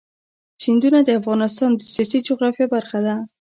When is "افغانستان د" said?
1.19-1.81